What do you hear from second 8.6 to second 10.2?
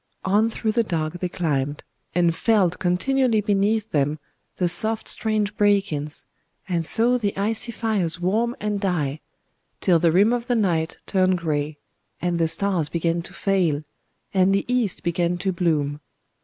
die,—till the